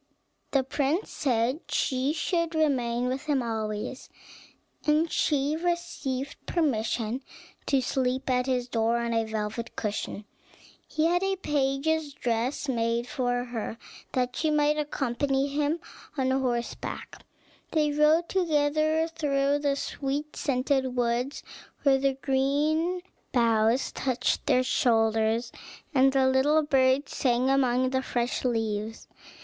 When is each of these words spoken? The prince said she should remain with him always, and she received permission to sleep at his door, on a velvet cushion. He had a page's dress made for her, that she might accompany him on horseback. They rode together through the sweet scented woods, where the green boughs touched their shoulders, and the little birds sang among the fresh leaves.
The 0.49 0.63
prince 0.63 1.11
said 1.11 1.59
she 1.69 2.11
should 2.11 2.55
remain 2.55 3.05
with 3.07 3.25
him 3.25 3.43
always, 3.43 4.09
and 4.87 5.11
she 5.11 5.55
received 5.55 6.43
permission 6.47 7.21
to 7.67 7.81
sleep 7.81 8.27
at 8.27 8.47
his 8.47 8.67
door, 8.67 8.97
on 8.97 9.13
a 9.13 9.25
velvet 9.25 9.75
cushion. 9.75 10.25
He 10.87 11.05
had 11.05 11.21
a 11.21 11.35
page's 11.35 12.15
dress 12.15 12.67
made 12.67 13.05
for 13.05 13.43
her, 13.43 13.77
that 14.13 14.35
she 14.35 14.49
might 14.49 14.75
accompany 14.79 15.49
him 15.49 15.79
on 16.17 16.31
horseback. 16.31 17.23
They 17.71 17.91
rode 17.91 18.27
together 18.27 19.07
through 19.07 19.59
the 19.59 19.75
sweet 19.75 20.35
scented 20.35 20.95
woods, 20.95 21.43
where 21.83 21.99
the 21.99 22.13
green 22.15 23.03
boughs 23.31 23.91
touched 23.91 24.47
their 24.47 24.63
shoulders, 24.63 25.51
and 25.93 26.11
the 26.11 26.27
little 26.27 26.63
birds 26.63 27.15
sang 27.15 27.51
among 27.51 27.91
the 27.91 28.01
fresh 28.01 28.43
leaves. 28.43 29.07